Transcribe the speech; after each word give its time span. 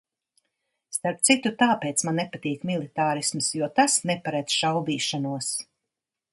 Starp 0.95 1.19
citu, 1.29 1.51
tāpēc 1.59 2.01
man 2.09 2.17
nepatīk 2.21 2.65
militārisms, 2.71 3.53
jo 3.61 3.71
tas 3.81 4.01
neparedz 4.13 4.59
šaubīšanos. 4.63 5.55